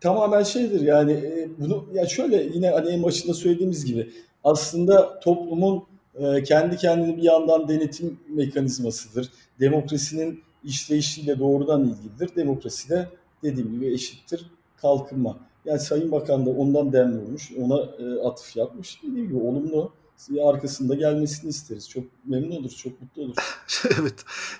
[0.00, 4.10] tamamen şeydir yani e, bunu ya şöyle yine hani en başında söylediğimiz gibi
[4.44, 9.30] aslında toplumun e, kendi kendini bir yandan denetim mekanizmasıdır.
[9.60, 12.36] Demokrasinin işleyişiyle doğrudan ilgilidir.
[12.36, 13.08] Demokrasi de
[13.42, 14.46] dediğim gibi eşittir
[14.76, 15.38] kalkınma.
[15.64, 17.22] Yani Sayın Bakan da ondan dem
[17.58, 19.02] ona e, atıf yapmış.
[19.02, 19.92] Dediğim gibi olumlu
[20.44, 21.90] arkasında gelmesini isteriz.
[21.90, 23.36] Çok memnun oluruz, çok mutlu oluruz.
[24.00, 24.14] evet.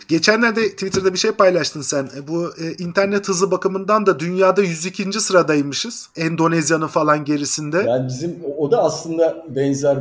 [0.09, 2.11] Geçenlerde Twitter'da bir şey paylaştın sen.
[2.17, 5.21] E, bu e, internet hızı bakımından da dünyada 102.
[5.21, 6.11] sıradaymışız.
[6.17, 7.79] Endonezya'nın falan gerisinde.
[7.79, 9.99] Yani bizim o da aslında benzer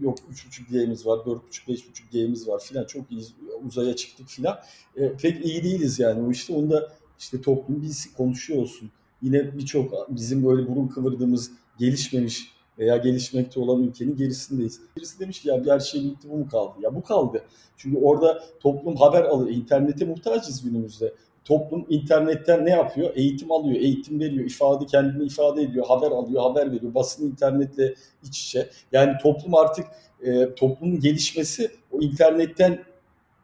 [0.00, 1.80] yok 3.5 G'miz var, 4.5 5.5
[2.12, 3.24] G'miz var filan çok iyi
[3.66, 4.58] uzaya çıktık filan.
[4.96, 6.22] E, pek iyi değiliz yani.
[6.22, 8.90] O işte onda işte toplum biz konuşuyor olsun.
[9.22, 14.80] Yine birçok bizim böyle burun kıvırdığımız gelişmemiş veya gelişmekte olan ülkenin gerisindeyiz.
[14.96, 16.74] Birisi demiş ki ya her şey bitti bu mu kaldı?
[16.80, 17.42] Ya bu kaldı.
[17.76, 19.50] Çünkü orada toplum haber alır.
[19.50, 21.14] İnternete muhtacız günümüzde.
[21.44, 23.10] Toplum internetten ne yapıyor?
[23.14, 26.94] Eğitim alıyor, eğitim veriyor, ifade kendini ifade ediyor, haber alıyor, haber veriyor.
[26.94, 28.70] Basın internetle iç içe.
[28.92, 29.86] Yani toplum artık
[30.22, 32.84] e, toplumun gelişmesi o internetten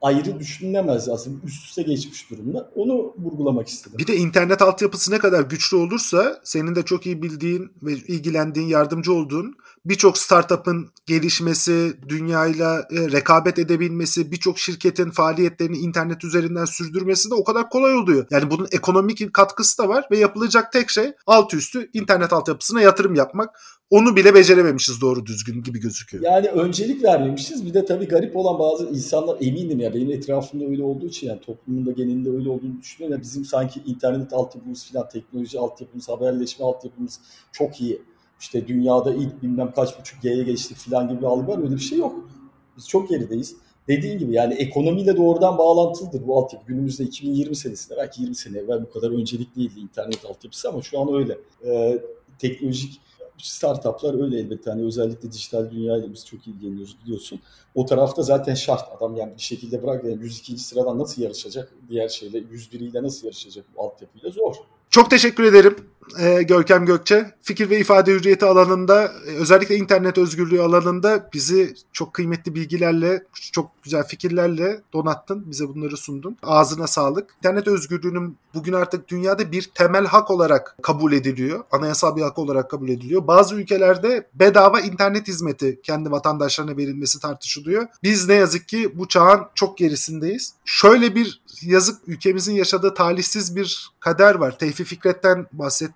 [0.00, 2.70] ayrı düşünülemez aslında üst üste geçmiş durumda.
[2.74, 3.98] Onu vurgulamak istedim.
[3.98, 8.68] Bir de internet altyapısı ne kadar güçlü olursa senin de çok iyi bildiğin ve ilgilendiğin,
[8.68, 9.54] yardımcı olduğun
[9.84, 17.44] birçok startup'ın gelişmesi, dünyayla e, rekabet edebilmesi, birçok şirketin faaliyetlerini internet üzerinden sürdürmesi de o
[17.44, 18.26] kadar kolay oluyor.
[18.30, 23.14] Yani bunun ekonomik katkısı da var ve yapılacak tek şey alt üstü internet altyapısına yatırım
[23.14, 23.50] yapmak
[23.90, 26.24] onu bile becerememişiz doğru düzgün gibi gözüküyor.
[26.24, 27.66] Yani öncelik vermemişiz.
[27.66, 31.40] Bir de tabii garip olan bazı insanlar eminim ya benim etrafımda öyle olduğu için yani
[31.40, 33.18] toplumun da genelinde öyle olduğunu düşünüyorum.
[33.18, 37.20] Ya bizim sanki internet altyapımız falan teknoloji altyapımız, haberleşme altyapımız
[37.52, 38.02] çok iyi.
[38.40, 41.58] İşte dünyada ilk bilmem kaç buçuk G'ye geçtik falan gibi bir algı var.
[41.58, 42.30] Öyle bir şey yok.
[42.76, 43.56] Biz çok gerideyiz.
[43.88, 46.66] Dediğin gibi yani ekonomiyle doğrudan bağlantılıdır bu altyapı.
[46.66, 51.00] Günümüzde 2020 senesinde belki 20 sene evvel bu kadar öncelik değildi internet altyapısı ama şu
[51.00, 51.38] an öyle.
[51.64, 51.98] Ee,
[52.38, 53.00] teknolojik
[53.42, 54.70] startuplar öyle elbette.
[54.70, 57.40] Hani özellikle dijital dünyayla biz çok ilgileniyoruz biliyorsun.
[57.74, 60.58] O tarafta zaten şart adam yani bir şekilde bırak yani 102.
[60.58, 64.54] sıradan nasıl yarışacak diğer şeyle 101 ile nasıl yarışacak bu altyapıyla zor.
[64.90, 65.76] Çok teşekkür ederim
[66.18, 67.34] e, Görkem Gökçe.
[67.42, 73.82] Fikir ve ifade hürriyeti alanında e, özellikle internet özgürlüğü alanında bizi çok kıymetli bilgilerle, çok
[73.82, 75.50] güzel fikirlerle donattın.
[75.50, 76.36] Bize bunları sundun.
[76.42, 77.34] Ağzına sağlık.
[77.38, 81.64] İnternet özgürlüğünün bugün artık dünyada bir temel hak olarak kabul ediliyor.
[81.70, 83.26] Anayasal bir hak olarak kabul ediliyor.
[83.26, 87.86] Bazı ülkelerde bedava internet hizmeti kendi vatandaşlarına verilmesi tartışılıyor.
[88.02, 90.54] Biz ne yazık ki bu çağın çok gerisindeyiz.
[90.64, 94.58] Şöyle bir yazık ülkemizin yaşadığı talihsiz bir kader var.
[94.58, 95.46] Tevfik Fikret'ten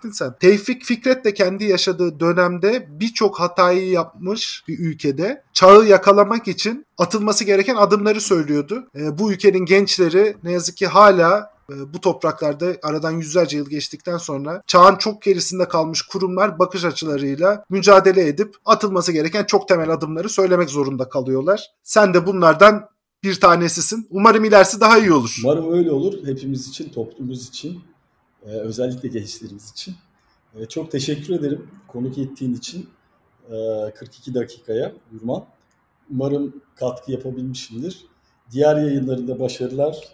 [0.05, 0.35] bahsettin sen.
[0.41, 5.43] Tevfik Fikret de kendi yaşadığı dönemde birçok hatayı yapmış bir ülkede.
[5.53, 8.89] Çağı yakalamak için atılması gereken adımları söylüyordu.
[8.97, 14.19] E, bu ülkenin gençleri ne yazık ki hala e, bu topraklarda aradan yüzlerce yıl geçtikten
[14.19, 20.29] sonra çağın çok gerisinde kalmış kurumlar bakış açılarıyla mücadele edip atılması gereken çok temel adımları
[20.29, 21.71] söylemek zorunda kalıyorlar.
[21.83, 22.89] Sen de bunlardan
[23.25, 24.07] bir tanesisin.
[24.11, 25.41] Umarım ilerisi daha iyi olur.
[25.45, 26.27] Umarım öyle olur.
[26.27, 27.81] Hepimiz için, toplumumuz için,
[28.45, 29.95] e, özellikle gençlerimiz için.
[30.55, 32.89] E, çok teşekkür ederim konuk ettiğin için
[33.95, 35.45] 42 dakikaya Gürman.
[36.11, 38.07] Umarım katkı yapabilmişimdir.
[38.51, 40.09] Diğer yayınlarında başarılar,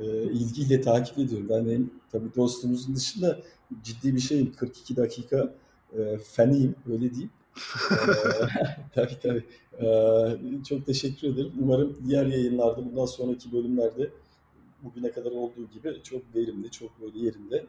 [0.00, 1.46] e, ilgiyle takip ediyorum.
[1.48, 3.38] Ben hem tabii dostumuzun dışında
[3.82, 4.52] ciddi bir şeyim.
[4.52, 5.54] 42 dakika
[5.98, 7.30] e, feniyim öyle diyeyim.
[7.90, 7.96] e,
[8.94, 9.44] tabii tabii.
[9.80, 11.52] E, çok teşekkür ederim.
[11.62, 14.10] Umarım diğer yayınlarda bundan sonraki bölümlerde
[14.84, 17.66] bugüne kadar olduğu gibi çok verimli, çok böyle yerinde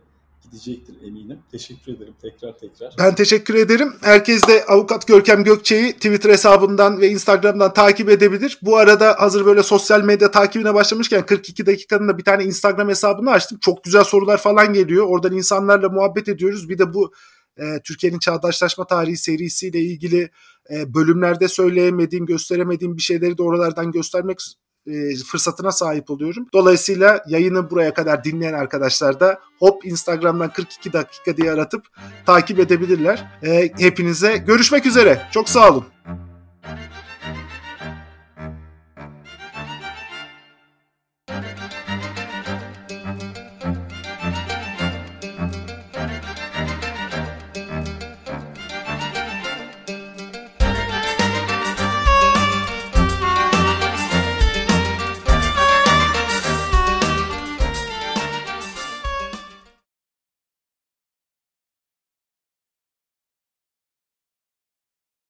[0.51, 1.39] gidecektir eminim.
[1.51, 2.93] Teşekkür ederim tekrar tekrar.
[2.99, 3.93] Ben teşekkür ederim.
[4.01, 8.59] Herkes de Avukat Görkem Gökçe'yi Twitter hesabından ve Instagram'dan takip edebilir.
[8.61, 13.32] Bu arada hazır böyle sosyal medya takibine başlamışken 42 dakikanın da bir tane Instagram hesabını
[13.32, 13.57] açtım.
[13.61, 15.05] Çok güzel sorular falan geliyor.
[15.07, 16.70] Oradan insanlarla muhabbet ediyoruz.
[16.70, 17.11] Bir de bu
[17.57, 20.30] e, Türkiye'nin çağdaşlaşma tarihi serisiyle ilgili
[20.70, 24.39] e, bölümlerde söyleyemediğim, gösteremediğim bir şeyleri de oralardan göstermek
[24.88, 26.48] e, fırsatına sahip oluyorum.
[26.54, 31.86] Dolayısıyla yayını buraya kadar dinleyen arkadaşlar da hop Instagram'dan 42 dakika diye aratıp
[32.26, 33.26] takip edebilirler.
[33.44, 35.22] E, hepinize görüşmek üzere.
[35.32, 35.95] Çok sağ olun.